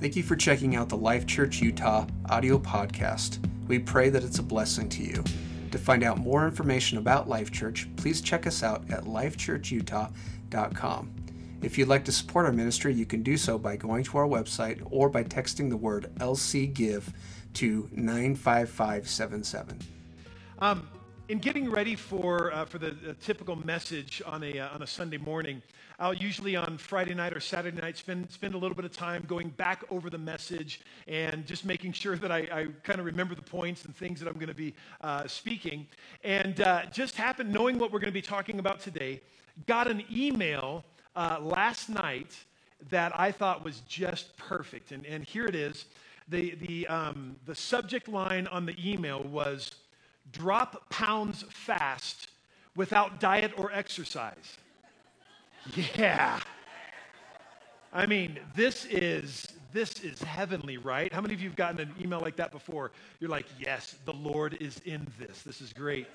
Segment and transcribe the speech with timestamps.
[0.00, 3.38] Thank you for checking out the Life Church Utah audio podcast.
[3.68, 5.24] We pray that it's a blessing to you.
[5.70, 11.10] To find out more information about Life Church, please check us out at lifechurchutah.com.
[11.62, 14.26] If you'd like to support our ministry, you can do so by going to our
[14.26, 17.10] website or by texting the word LC Give
[17.54, 19.78] to 95577.
[20.58, 20.88] Um,
[21.28, 24.86] in getting ready for, uh, for the, the, typical message on a, uh, on a
[24.86, 25.62] Sunday morning,
[25.98, 29.24] I'll usually on Friday night or Saturday night spend, spend a little bit of time
[29.26, 33.34] going back over the message and just making sure that I, I kind of remember
[33.34, 35.86] the points and things that I'm going to be uh, speaking.
[36.24, 39.22] And uh, just happened, knowing what we're going to be talking about today,
[39.66, 40.84] got an email
[41.16, 42.36] uh, last night
[42.90, 44.92] that I thought was just perfect.
[44.92, 45.86] And, and here it is.
[46.28, 49.70] The, the, um, the subject line on the email was
[50.32, 52.28] drop pounds fast
[52.76, 54.56] without diet or exercise.
[55.96, 56.40] Yeah.
[57.92, 61.12] I mean, this is this is heavenly, right?
[61.12, 62.92] How many of you have gotten an email like that before?
[63.18, 65.42] You're like, "Yes, the Lord is in this.
[65.42, 66.06] This is great."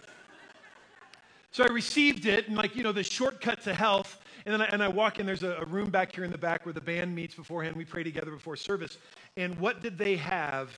[1.51, 4.21] So I received it, and like you know, the shortcut to health.
[4.45, 5.25] And then I, and I walk in.
[5.25, 7.75] There's a, a room back here in the back where the band meets beforehand.
[7.75, 8.97] We pray together before service.
[9.35, 10.77] And what did they have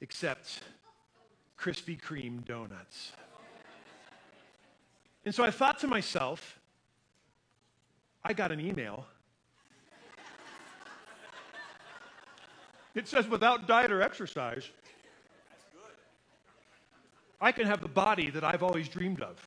[0.00, 0.60] except
[1.60, 3.12] Krispy Kreme donuts?
[5.24, 6.58] And so I thought to myself,
[8.24, 9.06] I got an email.
[12.94, 14.68] It says without diet or exercise,
[17.40, 19.46] I can have the body that I've always dreamed of.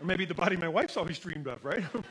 [0.00, 1.84] Or maybe the body my wife's always dreamed of, right?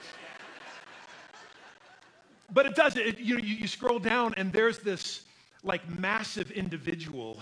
[2.53, 2.97] but it does.
[2.97, 5.23] It, you, you, you scroll down and there's this
[5.63, 7.41] like massive individual.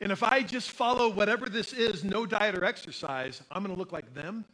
[0.00, 3.78] And if I just follow whatever this is, no diet or exercise, I'm going to
[3.78, 4.44] look like them.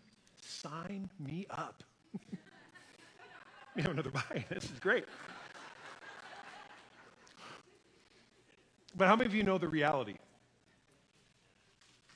[0.42, 1.84] Sign me up.
[3.76, 4.44] you have another buy.
[4.50, 5.04] This is great.
[8.96, 10.16] But how many of you know the reality?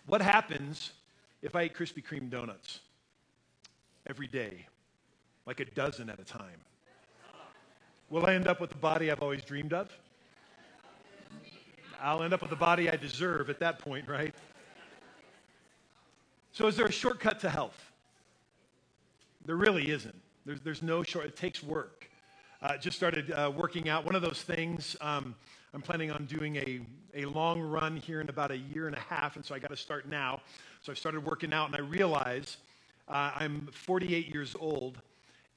[0.07, 0.93] What happens
[1.43, 2.81] if I eat Krispy Kreme donuts
[4.07, 4.67] every day,
[5.47, 6.61] like a dozen at a time?
[8.09, 9.89] Will I end up with the body I've always dreamed of?
[12.03, 14.35] I'll end up with the body I deserve at that point, right?
[16.53, 17.93] So, is there a shortcut to health?
[19.45, 20.15] There really isn't.
[20.47, 22.09] There's, there's no short, it takes work.
[22.63, 24.05] Uh, just started uh, working out.
[24.05, 25.35] One of those things, um,
[25.73, 26.81] I'm planning on doing a,
[27.15, 29.71] a long run here in about a year and a half, and so I got
[29.71, 30.41] to start now.
[30.83, 32.57] So I started working out, and I realize
[33.09, 34.99] uh, I'm 48 years old,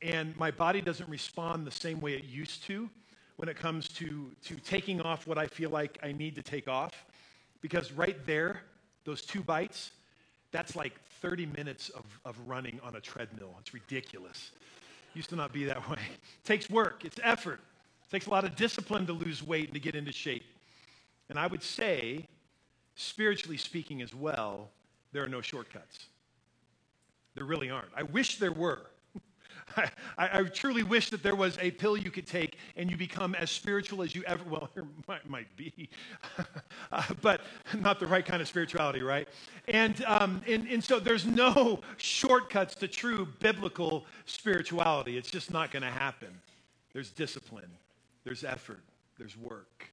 [0.02, 2.90] and my body doesn't respond the same way it used to
[3.38, 6.68] when it comes to, to taking off what I feel like I need to take
[6.68, 7.06] off.
[7.62, 8.62] Because right there,
[9.06, 9.92] those two bites,
[10.52, 13.56] that's like 30 minutes of, of running on a treadmill.
[13.60, 14.52] It's ridiculous.
[15.14, 15.98] Used to not be that way.
[15.98, 17.60] It takes work, it's effort.
[18.06, 20.44] It takes a lot of discipline to lose weight and to get into shape.
[21.30, 22.28] And I would say,
[22.96, 24.70] spiritually speaking as well,
[25.12, 26.08] there are no shortcuts.
[27.36, 27.90] There really aren't.
[27.96, 28.82] I wish there were.
[29.78, 33.36] I, I, truly wish that there was a pill you could take and you become
[33.36, 35.90] as spiritual as you ever, well, there might, might be,
[36.92, 37.42] uh, but
[37.80, 39.28] not the right kind of spirituality, right?
[39.68, 45.18] And, um, and, and so there's no shortcuts to true biblical spirituality.
[45.18, 46.30] It's just not going to happen.
[46.94, 47.72] There's discipline,
[48.24, 48.82] there's effort,
[49.18, 49.90] there's work.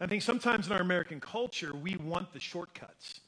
[0.00, 3.20] I think sometimes in our American culture, we want the shortcuts.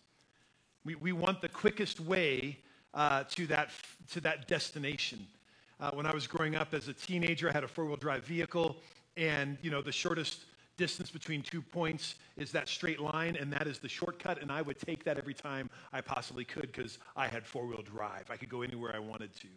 [0.85, 2.59] We, we want the quickest way
[2.95, 3.71] uh, to, that,
[4.13, 5.27] to that destination.
[5.81, 8.25] Uh, when I was growing up as a teenager, I had a four wheel drive
[8.25, 8.77] vehicle,
[9.17, 10.45] and you know the shortest
[10.77, 14.41] distance between two points is that straight line, and that is the shortcut.
[14.41, 17.83] And I would take that every time I possibly could because I had four wheel
[17.83, 18.31] drive.
[18.31, 19.49] I could go anywhere I wanted to.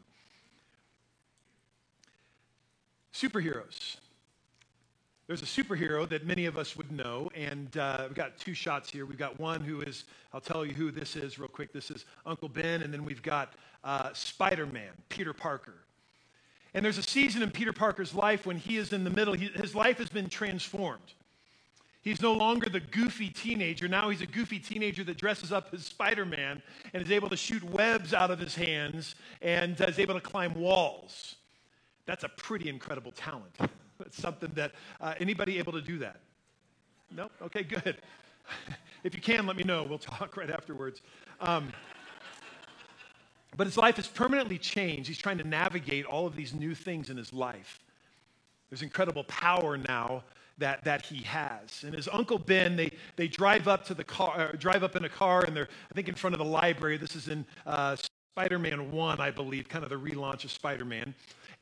[3.14, 3.98] Superheroes.
[5.28, 8.90] There's a superhero that many of us would know, and uh, we've got two shots
[8.90, 9.06] here.
[9.06, 11.74] We've got one who is, I'll tell you who this is real quick.
[11.74, 13.52] This is Uncle Ben, and then we've got
[13.84, 15.74] uh, Spider Man, Peter Parker.
[16.74, 19.48] And there's a season in Peter Parker's life when he is in the middle, he,
[19.48, 21.14] his life has been transformed.
[22.04, 23.90] He's no longer the goofy teenager.
[23.90, 26.62] Now he's a goofy teenager that dresses up as Spider Man
[26.94, 30.54] and is able to shoot webs out of his hands and is able to climb
[30.54, 31.36] walls.
[32.06, 33.58] That's a pretty incredible talent.
[34.08, 34.72] That's something that,
[35.02, 36.22] uh, anybody able to do that?
[37.14, 37.30] No?
[37.42, 37.98] Okay, good.
[39.04, 39.84] if you can, let me know.
[39.84, 41.02] We'll talk right afterwards.
[41.42, 41.74] Um,
[43.58, 45.10] but his life has permanently changed.
[45.10, 47.84] He's trying to navigate all of these new things in his life.
[48.70, 50.24] There's incredible power now
[50.58, 51.84] that, that he has.
[51.84, 55.04] And his uncle Ben, they, they drive up to the car, uh, drive up in
[55.04, 56.96] a car, and they're, I think, in front of the library.
[56.96, 57.98] This is in uh,
[58.38, 61.14] Spider Man 1, I believe, kind of the relaunch of Spider Man.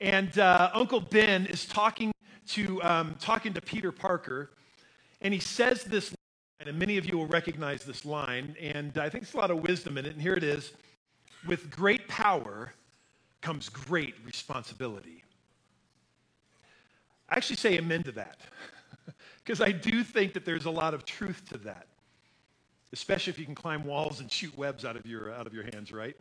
[0.02, 2.12] And uh, Uncle Ben is talking
[2.50, 4.52] to, um, talking to Peter Parker,
[5.22, 9.10] and he says this line, and many of you will recognize this line, and I
[9.10, 10.74] think there's a lot of wisdom in it, and here it is
[11.48, 12.74] With great power
[13.42, 15.24] comes great responsibility.
[17.30, 18.38] I actually say amen to that,
[19.44, 21.88] because I do think that there's a lot of truth to that,
[22.94, 25.64] especially if you can climb walls and shoot webs out of your, out of your
[25.74, 26.16] hands, right?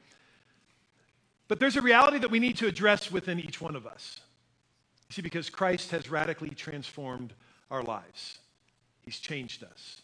[1.49, 4.21] But there's a reality that we need to address within each one of us.
[5.15, 7.35] See, because Christ has radically transformed
[7.71, 8.41] our lives,
[9.03, 10.01] He's changed us.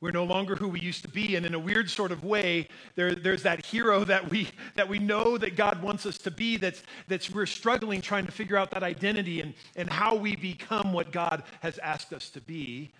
[0.00, 1.36] We're no longer who we used to be.
[1.36, 2.66] And in a weird sort of way,
[2.96, 6.56] there, there's that hero that we, that we know that God wants us to be
[6.56, 10.92] that's, that's we're struggling trying to figure out that identity and, and how we become
[10.92, 12.90] what God has asked us to be.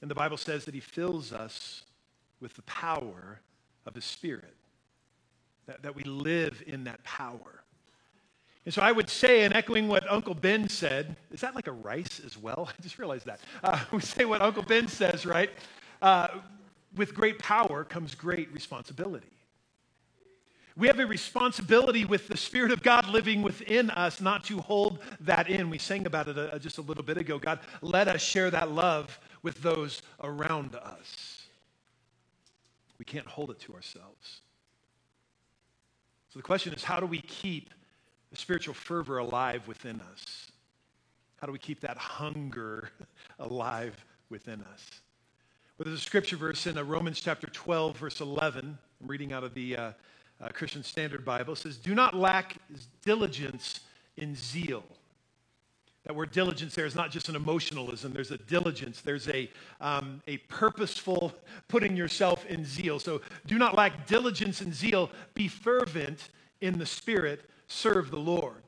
[0.00, 1.82] And the Bible says that He fills us
[2.40, 3.40] with the power
[3.84, 4.56] of His Spirit,
[5.66, 7.57] that, that we live in that power.
[8.68, 11.72] And so I would say, and echoing what Uncle Ben said, is that like a
[11.72, 12.68] rice as well?
[12.78, 13.40] I just realized that.
[13.64, 15.48] Uh, we say what Uncle Ben says, right?
[16.02, 16.28] Uh,
[16.94, 19.32] with great power comes great responsibility.
[20.76, 24.98] We have a responsibility with the Spirit of God living within us not to hold
[25.20, 25.70] that in.
[25.70, 27.38] We sang about it uh, just a little bit ago.
[27.38, 31.40] God, let us share that love with those around us.
[32.98, 34.42] We can't hold it to ourselves.
[36.28, 37.70] So the question is how do we keep
[38.30, 40.50] the spiritual fervor alive within us?
[41.36, 42.90] How do we keep that hunger
[43.38, 44.84] alive within us?
[45.78, 48.76] Well, there's a scripture verse in uh, Romans chapter 12, verse 11.
[49.00, 49.92] I'm reading out of the uh,
[50.40, 51.52] uh, Christian Standard Bible.
[51.52, 52.56] It says, Do not lack
[53.04, 53.80] diligence
[54.16, 54.82] in zeal.
[56.04, 58.12] That word diligence there is not just an emotionalism.
[58.12, 59.02] There's a diligence.
[59.02, 59.50] There's a,
[59.80, 61.34] um, a purposeful
[61.68, 62.98] putting yourself in zeal.
[62.98, 65.10] So do not lack diligence and zeal.
[65.34, 67.48] Be fervent in the Spirit.
[67.68, 68.62] Serve the Lord.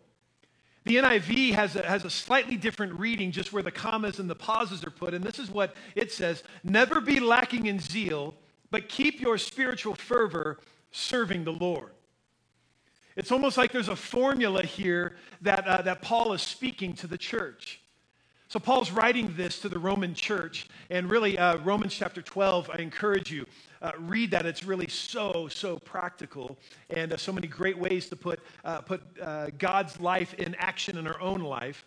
[0.85, 4.35] The NIV has a, has a slightly different reading, just where the commas and the
[4.35, 5.13] pauses are put.
[5.13, 8.35] And this is what it says Never be lacking in zeal,
[8.71, 10.59] but keep your spiritual fervor
[10.91, 11.91] serving the Lord.
[13.17, 17.19] It's almost like there's a formula here that, uh, that Paul is speaking to the
[17.19, 17.81] church.
[18.49, 22.79] So, Paul's writing this to the Roman church, and really, uh, Romans chapter 12, I
[22.79, 23.47] encourage you,
[23.83, 24.47] uh, read that.
[24.47, 26.59] It's really so, so practical,
[26.91, 30.99] and uh, so many great ways to put, uh, put uh, God's life in action
[30.99, 31.85] in our own life.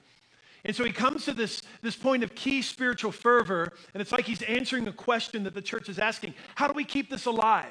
[0.65, 4.25] And so he comes to this, this point of key spiritual fervor, and it's like
[4.25, 7.67] he's answering a question that the church is asking How do we keep this alive?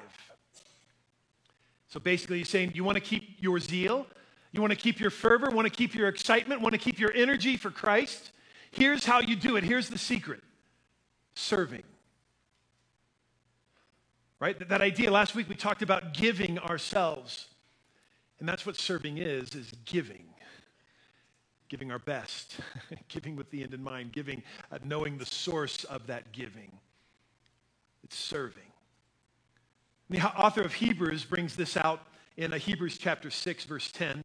[1.89, 4.07] So basically, he's saying, You want to keep your zeal?
[4.53, 5.49] You want to keep your fervor?
[5.51, 6.61] Want to keep your excitement?
[6.61, 8.33] Want to keep your energy for Christ?
[8.71, 9.65] Here's how you do it.
[9.65, 10.43] Here's the secret
[11.35, 11.83] serving.
[14.43, 14.59] Right?
[14.59, 17.47] That, that idea, last week we talked about giving ourselves.
[18.41, 20.25] And that's what serving is, is giving.
[21.69, 22.57] Giving our best,
[23.09, 24.43] giving with the end in mind, giving,
[24.73, 26.73] uh, knowing the source of that giving.
[28.03, 28.73] It's serving.
[30.11, 32.01] The author of Hebrews brings this out
[32.37, 34.23] in uh, Hebrews chapter 6, verse 10.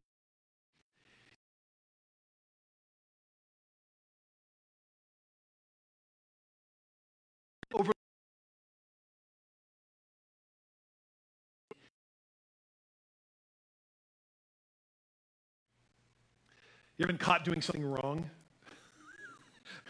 [16.98, 18.28] You ever been caught doing something wrong?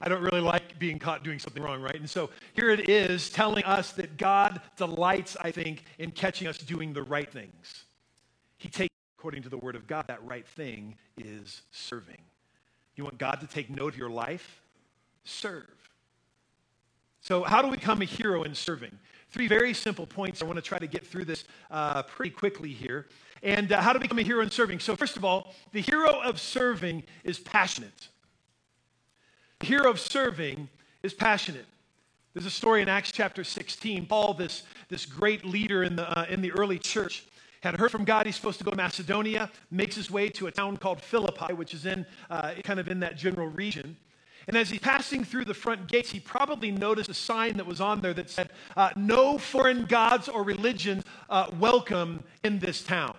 [0.00, 1.94] I don't really like being caught doing something wrong, right?
[1.94, 6.56] And so here it is telling us that God delights, I think, in catching us
[6.56, 7.84] doing the right things.
[8.56, 12.22] He takes, according to the word of God, that right thing is serving.
[12.96, 14.62] You want God to take note of your life?
[15.24, 15.68] Serve.
[17.20, 18.98] So, how do we become a hero in serving?
[19.34, 20.42] Three very simple points.
[20.42, 23.08] I want to try to get through this uh, pretty quickly here.
[23.42, 24.78] And uh, how to become a hero in serving.
[24.78, 28.10] So, first of all, the hero of serving is passionate.
[29.58, 30.68] The hero of serving
[31.02, 31.66] is passionate.
[32.32, 34.06] There's a story in Acts chapter 16.
[34.06, 37.24] Paul, this, this great leader in the, uh, in the early church,
[37.60, 40.52] had heard from God he's supposed to go to Macedonia, makes his way to a
[40.52, 43.96] town called Philippi, which is in uh, kind of in that general region.
[44.46, 47.80] And as he's passing through the front gates, he probably noticed a sign that was
[47.80, 53.16] on there that said, uh, No foreign gods or religions uh, welcome in this town.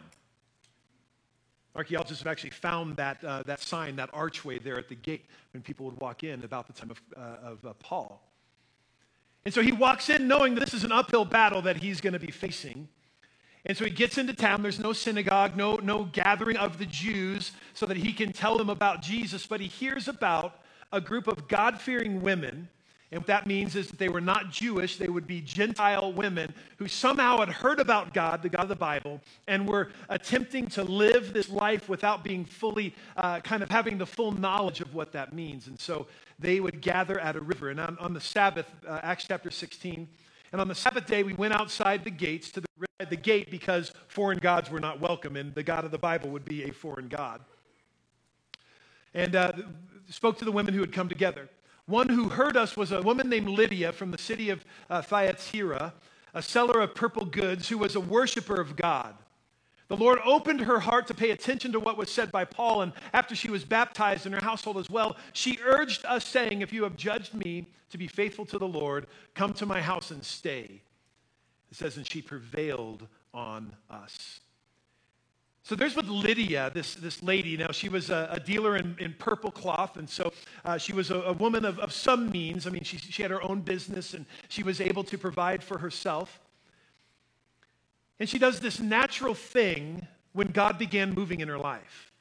[1.75, 5.61] Archaeologists have actually found that, uh, that sign, that archway there at the gate when
[5.61, 8.21] people would walk in about the time of, uh, of uh, Paul.
[9.43, 12.19] And so he walks in knowing this is an uphill battle that he's going to
[12.19, 12.87] be facing.
[13.65, 14.61] And so he gets into town.
[14.61, 18.69] There's no synagogue, no, no gathering of the Jews so that he can tell them
[18.69, 19.45] about Jesus.
[19.45, 20.61] But he hears about
[20.95, 22.69] a group of God fearing women
[23.11, 26.53] And what that means is that they were not Jewish, they would be Gentile women
[26.77, 30.83] who somehow had heard about God, the God of the Bible, and were attempting to
[30.83, 35.11] live this life without being fully, uh, kind of having the full knowledge of what
[35.11, 35.67] that means.
[35.67, 36.07] And so
[36.39, 37.69] they would gather at a river.
[37.69, 40.07] And on, on the Sabbath, uh, Acts chapter 16,
[40.51, 43.93] and on the Sabbath day, we went outside the gates to the, the gate because
[44.07, 47.07] foreign gods were not welcome, and the God of the Bible would be a foreign
[47.07, 47.41] God.
[49.13, 49.53] And uh,
[50.09, 51.49] spoke to the women who had come together.
[51.87, 55.93] One who heard us was a woman named Lydia from the city of uh, Thyatira,
[56.33, 59.15] a seller of purple goods who was a worshiper of God.
[59.87, 62.91] The Lord opened her heart to pay attention to what was said by Paul, and
[63.13, 66.83] after she was baptized in her household as well, she urged us, saying, If you
[66.83, 70.81] have judged me to be faithful to the Lord, come to my house and stay.
[71.69, 74.39] It says, And she prevailed on us.
[75.65, 77.57] So there's with Lydia, this, this lady.
[77.57, 80.31] Now, she was a, a dealer in, in purple cloth, and so
[80.63, 82.67] uh, she was a, a woman of, of some means.
[82.67, 85.79] I mean, she, she had her own business, and she was able to provide for
[85.79, 86.39] herself.
[88.19, 92.11] And she does this natural thing when God began moving in her life.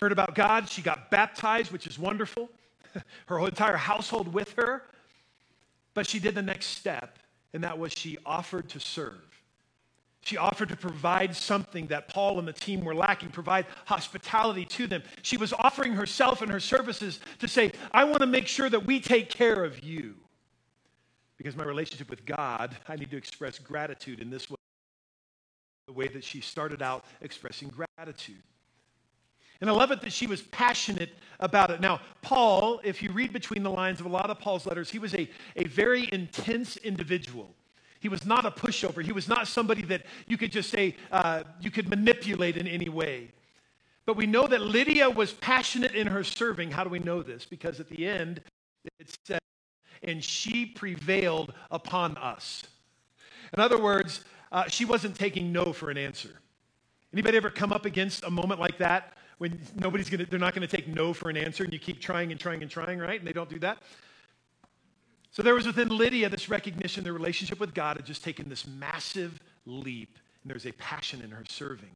[0.00, 2.48] Heard about God, she got baptized, which is wonderful.
[3.26, 4.82] her entire household with her.
[5.92, 7.18] But she did the next step,
[7.52, 9.27] and that was she offered to serve.
[10.22, 14.86] She offered to provide something that Paul and the team were lacking, provide hospitality to
[14.86, 15.02] them.
[15.22, 18.84] She was offering herself and her services to say, I want to make sure that
[18.84, 20.16] we take care of you.
[21.36, 24.56] Because my relationship with God, I need to express gratitude in this way,
[25.86, 28.42] the way that she started out expressing gratitude.
[29.60, 31.10] And I love it that she was passionate
[31.40, 31.80] about it.
[31.80, 34.98] Now, Paul, if you read between the lines of a lot of Paul's letters, he
[34.98, 37.54] was a, a very intense individual.
[38.00, 39.02] He was not a pushover.
[39.02, 42.88] He was not somebody that you could just say uh, you could manipulate in any
[42.88, 43.32] way.
[44.06, 46.70] But we know that Lydia was passionate in her serving.
[46.70, 47.44] How do we know this?
[47.44, 48.40] Because at the end,
[48.98, 49.40] it says,
[50.02, 52.62] and she prevailed upon us.
[53.52, 56.40] In other words, uh, she wasn't taking no for an answer.
[57.12, 60.66] Anybody ever come up against a moment like that when nobody's gonna, they're not gonna
[60.66, 63.18] take no for an answer and you keep trying and trying and trying, right?
[63.18, 63.78] And they don't do that?
[65.38, 68.66] So there was within Lydia this recognition the relationship with God had just taken this
[68.66, 71.94] massive leap, and there's a passion in her serving.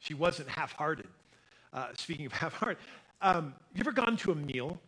[0.00, 1.08] She wasn't half hearted.
[1.72, 2.76] Uh, speaking of half hearted,
[3.22, 4.78] um, you ever gone to a meal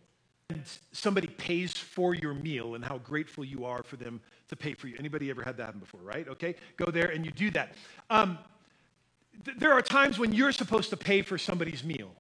[0.51, 0.61] and
[0.93, 4.89] somebody pays for your meal and how grateful you are for them to pay for
[4.89, 4.97] you?
[4.99, 6.29] Anybody ever had that happen before, right?
[6.29, 7.77] Okay, go there and you do that.
[8.11, 8.37] Um,
[9.47, 12.11] th- there are times when you're supposed to pay for somebody's meal,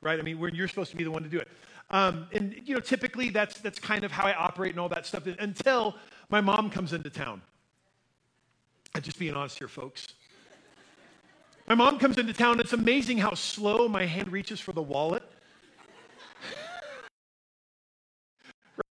[0.00, 0.16] right?
[0.16, 1.48] I mean, when you're supposed to be the one to do it.
[1.94, 5.06] Um, and, you know, typically that's, that's kind of how I operate and all that
[5.06, 5.94] stuff until
[6.28, 7.40] my mom comes into town.
[8.96, 10.08] I'm just being honest here, folks.
[11.68, 12.58] My mom comes into town.
[12.58, 15.22] It's amazing how slow my hand reaches for the wallet.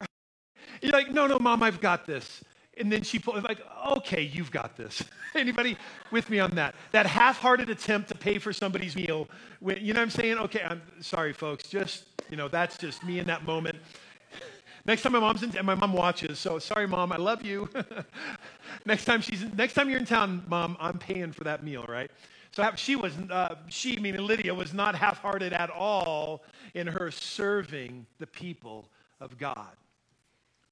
[0.80, 2.44] You're like, no, no, mom, I've got this.
[2.78, 5.04] And then she pulls, like, okay, you've got this.
[5.34, 5.76] Anybody
[6.10, 6.74] with me on that?
[6.92, 9.28] That half-hearted attempt to pay for somebody's meal.
[9.60, 10.38] When, you know what I'm saying?
[10.38, 11.68] Okay, I'm sorry, folks.
[11.68, 13.76] Just, you know, that's just me in that moment.
[14.86, 17.68] Next time my mom's in, and my mom watches, so sorry, mom, I love you.
[18.84, 22.10] next time she's, next time you're in town, mom, I'm paying for that meal, right?
[22.50, 26.42] So she was, uh, she, meaning Lydia, was not half-hearted at all
[26.74, 28.88] in her serving the people
[29.20, 29.70] of God.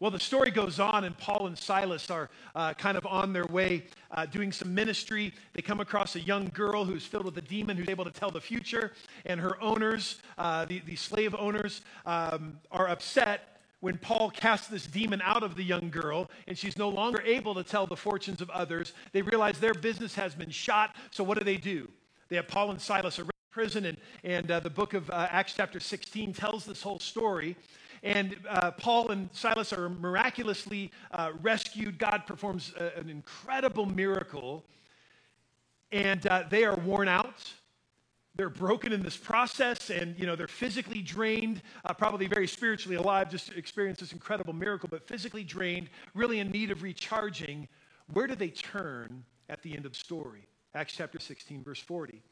[0.00, 3.44] Well, the story goes on, and Paul and Silas are uh, kind of on their
[3.44, 5.34] way uh, doing some ministry.
[5.52, 8.30] They come across a young girl who's filled with a demon who's able to tell
[8.30, 8.92] the future,
[9.26, 14.86] and her owners, uh, the, the slave owners, um, are upset when Paul casts this
[14.86, 18.40] demon out of the young girl and she's no longer able to tell the fortunes
[18.40, 18.92] of others.
[19.12, 21.88] They realize their business has been shot, so what do they do?
[22.28, 25.28] They have Paul and Silas arrested in prison, and, and uh, the book of uh,
[25.30, 27.56] Acts, chapter 16, tells this whole story.
[28.02, 31.98] And uh, Paul and Silas are miraculously uh, rescued.
[31.98, 34.64] God performs a, an incredible miracle.
[35.92, 37.52] And uh, they are worn out.
[38.36, 42.96] They're broken in this process, and you know they're physically drained, uh, probably very spiritually
[42.96, 47.66] alive, just to experience this incredible miracle, but physically drained, really in need of recharging.
[48.12, 50.46] Where do they turn at the end of the story?
[50.74, 52.22] Acts chapter 16, verse 40.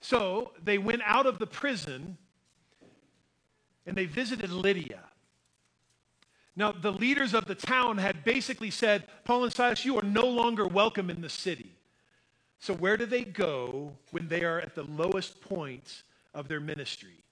[0.00, 2.18] So they went out of the prison
[3.88, 5.00] and they visited Lydia.
[6.54, 10.26] Now, the leaders of the town had basically said, Paul and Silas, you are no
[10.26, 11.72] longer welcome in the city.
[12.58, 16.02] So, where do they go when they are at the lowest point
[16.34, 17.24] of their ministry?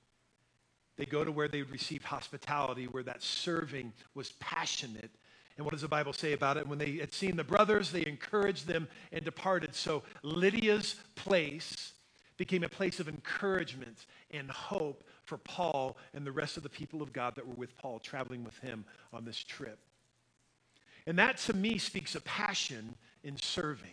[0.97, 5.11] They go to where they would receive hospitality, where that serving was passionate.
[5.59, 6.67] And what does the Bible say about it?
[6.67, 9.75] When they had seen the brothers, they encouraged them and departed.
[9.75, 11.93] So, Lydia's place
[12.39, 17.03] became a place of encouragement and hope for Paul and the rest of the people
[17.03, 19.79] of God that were with Paul, traveling with him on this trip.
[21.07, 23.91] And that to me speaks of passion in serving.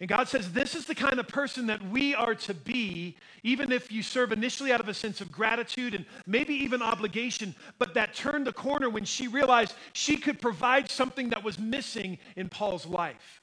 [0.00, 3.70] And God says, This is the kind of person that we are to be, even
[3.70, 7.92] if you serve initially out of a sense of gratitude and maybe even obligation, but
[7.94, 12.48] that turned the corner when she realized she could provide something that was missing in
[12.48, 13.39] Paul's life.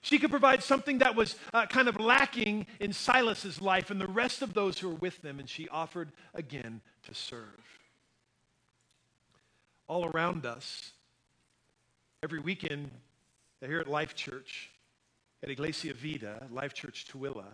[0.00, 4.06] She could provide something that was uh, kind of lacking in Silas's life and the
[4.06, 7.60] rest of those who were with them, and she offered again to serve.
[9.88, 10.92] All around us,
[12.22, 12.90] every weekend
[13.60, 14.70] here at Life Church,
[15.42, 17.44] at Iglesia Vida, Life Church Tooele,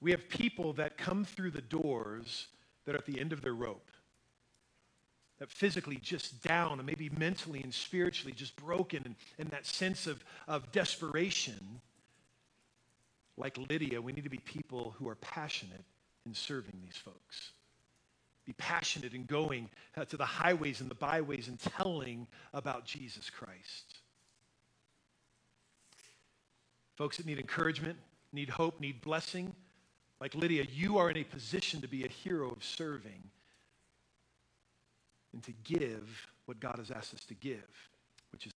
[0.00, 2.48] we have people that come through the doors
[2.84, 3.90] that are at the end of their rope.
[5.38, 10.06] That physically just down and maybe mentally and spiritually just broken and, and that sense
[10.06, 11.80] of, of desperation.
[13.36, 15.84] Like Lydia, we need to be people who are passionate
[16.24, 17.52] in serving these folks.
[18.44, 23.30] Be passionate in going uh, to the highways and the byways and telling about Jesus
[23.30, 23.98] Christ.
[26.96, 27.98] Folks that need encouragement,
[28.32, 29.54] need hope, need blessing,
[30.20, 33.22] like Lydia, you are in a position to be a hero of serving
[35.34, 37.90] and to give what God has asked us to give,
[38.32, 38.52] which is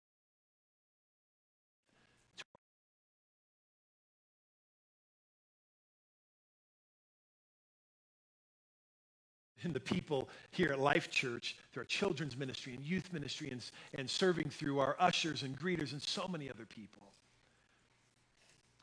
[9.63, 13.63] and the people here at Life Church through our children's ministry and youth ministry and,
[13.96, 17.01] and serving through our ushers and greeters and so many other people.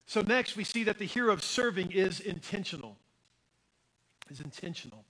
[0.06, 2.96] So, next, we see that the hero of serving is intentional.
[4.28, 5.04] Is intentional.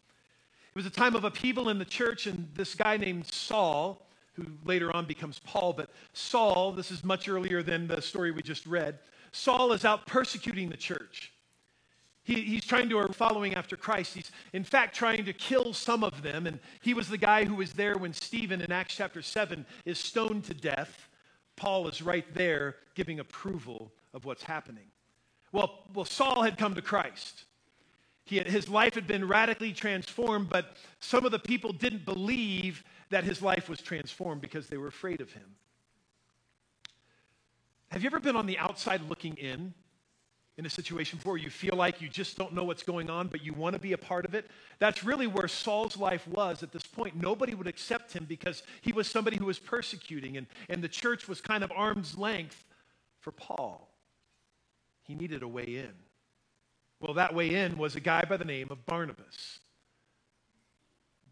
[0.74, 4.46] It was a time of upheaval in the church, and this guy named Saul, who
[4.64, 8.64] later on becomes Paul, but Saul, this is much earlier than the story we just
[8.64, 8.98] read,
[9.32, 11.32] Saul is out persecuting the church.
[12.24, 14.14] He, he's trying to, or following after Christ.
[14.14, 16.46] He's, in fact, trying to kill some of them.
[16.46, 19.98] And he was the guy who was there when Stephen in Acts chapter 7 is
[19.98, 21.08] stoned to death.
[21.56, 24.86] Paul is right there giving approval of what's happening.
[25.50, 27.44] Well, well Saul had come to Christ.
[28.24, 33.24] He his life had been radically transformed, but some of the people didn't believe that
[33.24, 35.56] his life was transformed because they were afraid of him.
[37.90, 39.74] Have you ever been on the outside looking in
[40.56, 43.44] in a situation where you feel like you just don't know what's going on, but
[43.44, 44.50] you want to be a part of it?
[44.78, 47.20] That's really where Saul's life was at this point.
[47.20, 51.28] Nobody would accept him because he was somebody who was persecuting, and, and the church
[51.28, 52.64] was kind of arm's length
[53.20, 53.90] for Paul.
[55.02, 55.92] He needed a way in.
[57.02, 59.58] Well, that way in was a guy by the name of Barnabas.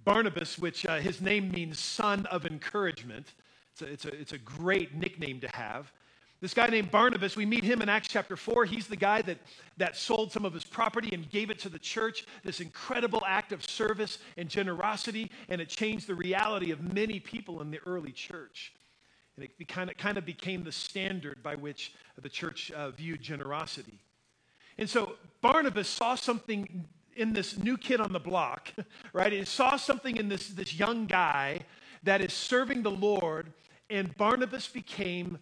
[0.05, 3.35] Barnabas, which uh, his name means son of encouragement.
[3.73, 5.93] It's a, it's, a, it's a great nickname to have.
[6.41, 8.65] This guy named Barnabas, we meet him in Acts chapter 4.
[8.65, 9.39] He's the guy that,
[9.77, 12.27] that sold some of his property and gave it to the church.
[12.43, 17.63] This incredible act of service and generosity, and it changed the reality of many people
[17.63, 18.73] in the early church.
[19.37, 23.23] And it kind of, kind of became the standard by which the church uh, viewed
[23.23, 24.01] generosity.
[24.79, 28.73] And so Barnabas saw something in this new kid on the block,
[29.13, 29.33] right?
[29.33, 31.61] He saw something in this, this young guy
[32.03, 33.53] that is serving the Lord,
[33.89, 35.39] and Barnabas became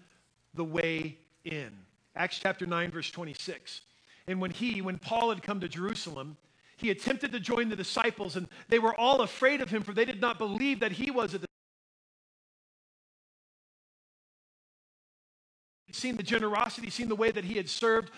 [0.54, 1.70] the way in.
[2.16, 3.82] Acts chapter 9, verse 26.
[4.26, 6.37] And when he, when Paul had come to Jerusalem,
[6.76, 10.04] he attempted to join the disciples, and they were all afraid of him, for they
[10.04, 11.40] did not believe that he was a
[15.98, 18.11] seen the generosity, seen the way that he had served.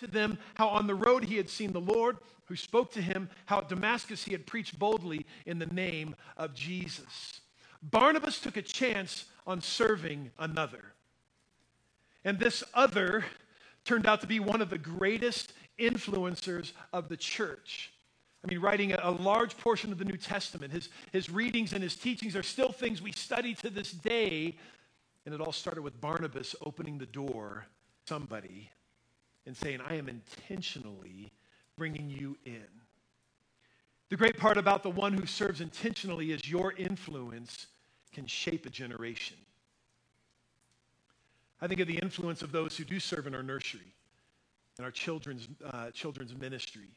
[0.00, 3.30] To them, how on the road he had seen the Lord who spoke to him,
[3.46, 7.40] how at Damascus he had preached boldly in the name of Jesus.
[7.82, 10.84] Barnabas took a chance on serving another.
[12.24, 13.24] And this other
[13.84, 17.92] turned out to be one of the greatest influencers of the church.
[18.44, 20.72] I mean, writing a, large portion of the New Testament.
[20.72, 24.56] His, his readings and his teachings are still things we study to this day.
[25.26, 27.66] And it all started with Barnabas opening the door
[28.06, 28.70] somebody
[29.46, 31.32] and saying, I am intentionally
[31.76, 32.66] bringing you in.
[34.08, 37.66] The great part about the one who serves intentionally is your influence
[38.12, 39.36] can shape a generation.
[41.60, 43.94] I think of the influence of those who do serve in our nursery,
[44.78, 46.88] and our children's, uh, children's ministry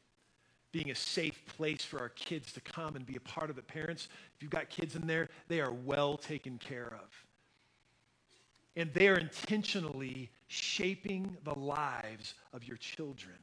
[0.71, 3.67] being a safe place for our kids to come and be a part of it.
[3.67, 7.25] Parents, if you've got kids in there, they are well taken care of.
[8.75, 13.35] And they are intentionally shaping the lives of your children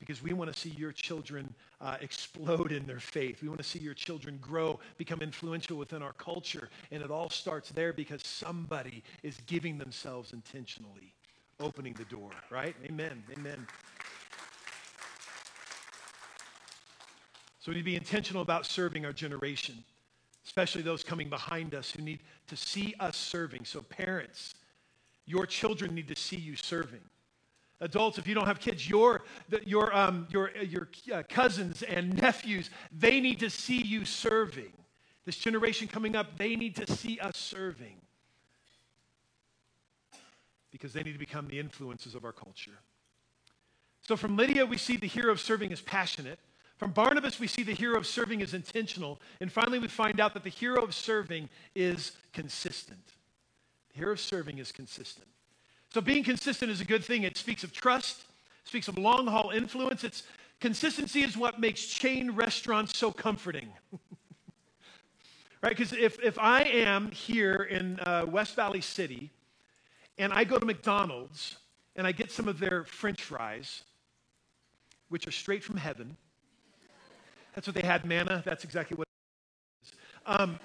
[0.00, 3.42] because we want to see your children uh, explode in their faith.
[3.42, 6.70] We want to see your children grow, become influential within our culture.
[6.92, 11.14] And it all starts there because somebody is giving themselves intentionally,
[11.60, 12.76] opening the door, right?
[12.86, 13.22] Amen.
[13.36, 13.66] Amen.
[17.60, 19.84] So we need to be intentional about serving our generation.
[20.46, 23.64] especially those coming behind us who need to see us serving.
[23.64, 24.54] So, parents,
[25.30, 27.00] your children need to see you serving.
[27.80, 29.22] Adults, if you don't have kids, your,
[29.64, 34.72] your, um, your, your uh, cousins and nephews, they need to see you serving.
[35.24, 37.96] This generation coming up, they need to see us serving
[40.70, 42.78] because they need to become the influences of our culture.
[44.02, 46.38] So from Lydia, we see the hero of serving is passionate.
[46.76, 49.20] From Barnabas, we see the hero of serving is intentional.
[49.40, 53.12] And finally, we find out that the hero of serving is consistent.
[53.98, 55.26] Of serving is consistent.
[55.92, 57.24] So being consistent is a good thing.
[57.24, 58.22] It speaks of trust,
[58.64, 60.04] speaks of long haul influence.
[60.04, 60.22] It's
[60.60, 63.68] consistency is what makes chain restaurants so comforting.
[65.62, 65.76] right?
[65.76, 69.30] Because if, if I am here in uh, West Valley City
[70.18, 71.56] and I go to McDonald's
[71.96, 73.82] and I get some of their french fries,
[75.08, 76.16] which are straight from heaven,
[77.54, 78.42] that's what they had manna.
[78.46, 79.92] That's exactly what it is.
[80.24, 80.60] Um,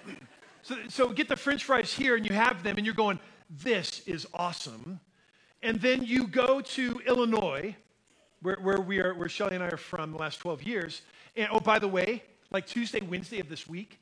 [0.66, 3.20] so, so get the french fries here and you have them and you're going,
[3.62, 5.00] this is awesome.
[5.62, 7.76] And then you go to Illinois,
[8.42, 11.04] where, where, we are, where Shelly and I are from the last 12 years.
[11.36, 14.00] And oh, by the way, like Tuesday, Wednesday of this week,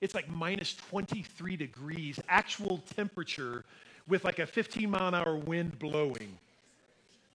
[0.00, 3.66] it's like minus 23 degrees, actual temperature
[4.08, 6.38] with like a 15 mile an hour wind blowing.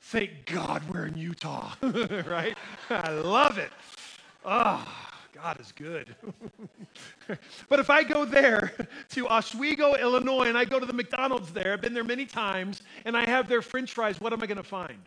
[0.01, 1.73] Thank God we're in Utah,
[2.25, 2.57] right?
[2.89, 3.69] I love it.
[4.43, 4.87] Ah.
[4.87, 5.10] Oh.
[5.33, 6.15] God is good.
[7.69, 8.73] but if I go there
[9.09, 12.81] to Oswego, Illinois, and I go to the McDonald's there, I've been there many times,
[13.05, 14.99] and I have their french fries, what am I going to find?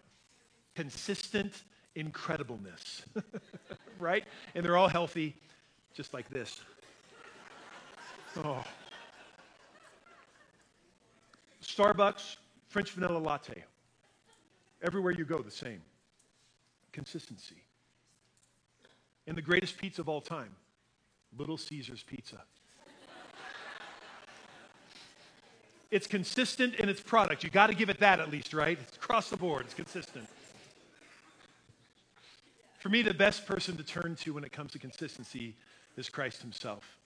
[0.75, 1.65] Consistent
[1.97, 3.03] incredibleness,
[3.99, 4.25] right?
[4.55, 5.37] And they're all healthy,
[5.93, 6.61] just like this.
[8.39, 8.65] Oh.
[11.63, 12.37] Starbucks,
[12.69, 13.65] French vanilla latte.
[14.83, 15.81] Everywhere you go, the same.
[16.93, 17.64] Consistency.
[19.27, 20.55] And the greatest pizza of all time,
[21.37, 22.43] Little Caesars Pizza.
[25.91, 27.45] it's consistent in its product.
[27.45, 28.79] You got to give it that at least, right?
[28.81, 30.29] It's across the board, it's consistent.
[32.81, 35.57] For me, the best person to turn to when it comes to consistency
[35.97, 36.99] is Christ Himself.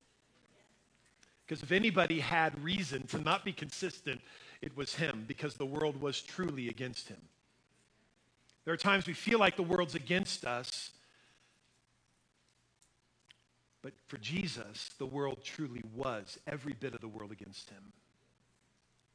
[1.47, 4.21] Because if anybody had reason to not be consistent,
[4.61, 7.21] it was Him, because the world was truly against Him.
[8.65, 10.91] There are times we feel like the world's against us,
[13.83, 17.93] but for Jesus, the world truly was every bit of the world against him.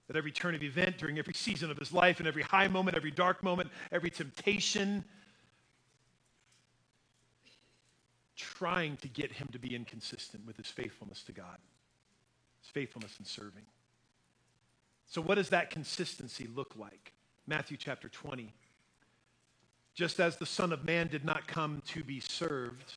[0.09, 2.95] At every turn of event, during every season of his life, in every high moment,
[2.95, 5.03] every dark moment, every temptation,
[8.35, 11.57] trying to get him to be inconsistent with his faithfulness to God,
[12.61, 13.63] his faithfulness in serving.
[15.07, 17.13] So, what does that consistency look like?
[17.47, 18.53] Matthew chapter 20.
[19.93, 22.95] Just as the Son of Man did not come to be served,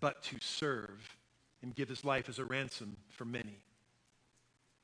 [0.00, 1.16] but to serve
[1.62, 3.58] and give his life as a ransom for many.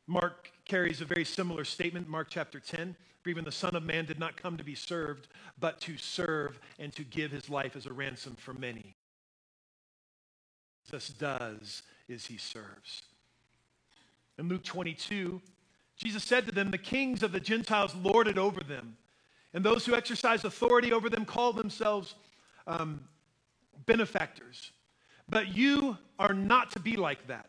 [0.06, 2.96] Mark carries a very similar statement, Mark chapter 10.
[3.22, 5.28] For even the Son of Man did not come to be served,
[5.60, 8.96] but to serve and to give his life as a ransom for many.
[10.84, 13.02] Jesus does is he serves.
[14.38, 15.40] In Luke 22,
[15.96, 18.96] Jesus said to them, The kings of the Gentiles lord it over them,
[19.54, 22.16] and those who exercise authority over them call themselves
[22.66, 23.02] um,
[23.86, 24.72] benefactors.
[25.32, 27.46] But you are not to be like that.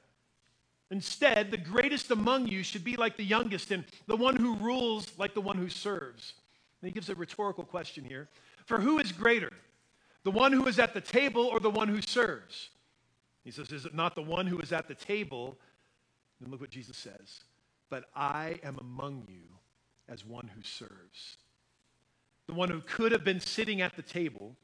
[0.89, 5.12] Instead, the greatest among you should be like the youngest, and the one who rules
[5.17, 6.34] like the one who serves.
[6.82, 8.30] And he gives a rhetorical question here
[8.65, 9.52] For who is greater,
[10.24, 12.69] the one who is at the table or the one who serves?
[13.43, 15.58] He says, Is it not the one who is at the table?
[16.39, 17.41] And look what Jesus says.
[17.89, 19.43] But I am among you
[20.08, 21.36] as one who serves.
[22.48, 24.56] The one who could have been sitting at the table,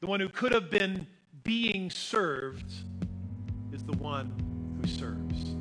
[0.00, 1.08] the one who could have been
[1.44, 2.72] being served
[3.70, 4.32] is the one
[4.80, 5.54] who serves.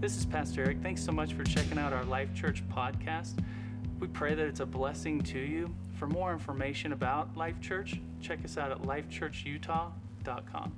[0.00, 0.82] This is Pastor Eric.
[0.82, 3.38] Thanks so much for checking out our Life Church podcast.
[4.00, 5.72] We pray that it's a blessing to you.
[5.96, 10.72] For more information about Life Church, check us out at lifechurchutah.com.